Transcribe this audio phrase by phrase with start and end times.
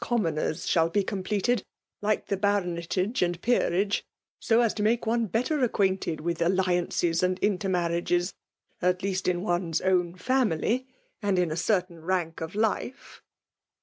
[0.03, 1.63] Commoners' shall be completed,
[2.01, 2.35] like the.
[2.35, 4.03] Baronetage and Peerage,
[4.39, 5.29] so as to make one.
[5.29, 7.21] bet£er ac quainted with alliances.
[7.21, 8.79] and intermarriagMy FEMALE DOMXNATtOK.
[8.79, 10.87] 25 teast in one's own family/
[11.21, 13.19] and in a certaiii ftunkoflife."